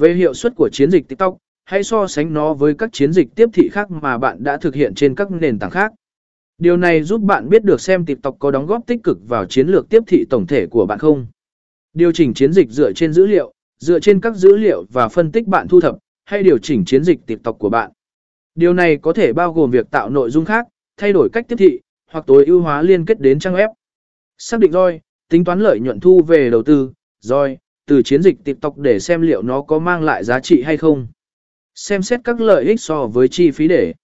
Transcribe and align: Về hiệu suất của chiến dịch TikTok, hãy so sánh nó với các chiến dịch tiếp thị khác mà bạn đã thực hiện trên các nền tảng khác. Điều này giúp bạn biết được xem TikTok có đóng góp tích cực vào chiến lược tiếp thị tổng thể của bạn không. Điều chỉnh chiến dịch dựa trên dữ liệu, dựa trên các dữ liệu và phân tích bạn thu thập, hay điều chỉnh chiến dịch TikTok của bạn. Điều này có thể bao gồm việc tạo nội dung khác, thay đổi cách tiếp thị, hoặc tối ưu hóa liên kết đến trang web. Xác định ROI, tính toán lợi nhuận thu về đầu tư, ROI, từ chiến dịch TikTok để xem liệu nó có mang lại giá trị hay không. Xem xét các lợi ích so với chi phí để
Về 0.00 0.14
hiệu 0.14 0.34
suất 0.34 0.54
của 0.56 0.68
chiến 0.72 0.90
dịch 0.90 1.08
TikTok, 1.08 1.36
hãy 1.64 1.82
so 1.82 2.06
sánh 2.06 2.34
nó 2.34 2.54
với 2.54 2.74
các 2.74 2.90
chiến 2.92 3.12
dịch 3.12 3.28
tiếp 3.34 3.48
thị 3.52 3.68
khác 3.72 3.90
mà 3.90 4.18
bạn 4.18 4.44
đã 4.44 4.56
thực 4.56 4.74
hiện 4.74 4.94
trên 4.94 5.14
các 5.14 5.30
nền 5.30 5.58
tảng 5.58 5.70
khác. 5.70 5.92
Điều 6.58 6.76
này 6.76 7.02
giúp 7.02 7.20
bạn 7.20 7.48
biết 7.48 7.64
được 7.64 7.80
xem 7.80 8.06
TikTok 8.06 8.36
có 8.38 8.50
đóng 8.50 8.66
góp 8.66 8.86
tích 8.86 9.00
cực 9.04 9.18
vào 9.28 9.44
chiến 9.44 9.68
lược 9.68 9.88
tiếp 9.88 10.02
thị 10.06 10.24
tổng 10.30 10.46
thể 10.46 10.66
của 10.66 10.86
bạn 10.86 10.98
không. 10.98 11.26
Điều 11.92 12.12
chỉnh 12.12 12.34
chiến 12.34 12.52
dịch 12.52 12.70
dựa 12.70 12.92
trên 12.92 13.12
dữ 13.12 13.26
liệu, 13.26 13.52
dựa 13.78 14.00
trên 14.00 14.20
các 14.20 14.36
dữ 14.36 14.56
liệu 14.56 14.84
và 14.92 15.08
phân 15.08 15.32
tích 15.32 15.46
bạn 15.46 15.68
thu 15.68 15.80
thập, 15.80 15.96
hay 16.24 16.42
điều 16.42 16.58
chỉnh 16.58 16.84
chiến 16.84 17.04
dịch 17.04 17.18
TikTok 17.26 17.58
của 17.58 17.70
bạn. 17.70 17.90
Điều 18.54 18.74
này 18.74 18.96
có 18.96 19.12
thể 19.12 19.32
bao 19.32 19.52
gồm 19.52 19.70
việc 19.70 19.90
tạo 19.90 20.10
nội 20.10 20.30
dung 20.30 20.44
khác, 20.44 20.66
thay 20.96 21.12
đổi 21.12 21.28
cách 21.32 21.44
tiếp 21.48 21.56
thị, 21.56 21.80
hoặc 22.10 22.24
tối 22.26 22.44
ưu 22.46 22.60
hóa 22.60 22.82
liên 22.82 23.04
kết 23.04 23.20
đến 23.20 23.38
trang 23.38 23.54
web. 23.54 23.68
Xác 24.38 24.60
định 24.60 24.72
ROI, 24.72 25.00
tính 25.30 25.44
toán 25.44 25.60
lợi 25.60 25.80
nhuận 25.80 26.00
thu 26.00 26.22
về 26.22 26.50
đầu 26.50 26.62
tư, 26.62 26.92
ROI, 27.20 27.56
từ 27.90 28.02
chiến 28.02 28.22
dịch 28.22 28.36
TikTok 28.44 28.78
để 28.78 28.98
xem 29.00 29.20
liệu 29.20 29.42
nó 29.42 29.62
có 29.62 29.78
mang 29.78 30.02
lại 30.02 30.24
giá 30.24 30.40
trị 30.40 30.62
hay 30.62 30.76
không. 30.76 31.06
Xem 31.74 32.02
xét 32.02 32.20
các 32.24 32.40
lợi 32.40 32.64
ích 32.64 32.80
so 32.80 33.06
với 33.06 33.28
chi 33.28 33.50
phí 33.50 33.68
để 33.68 33.94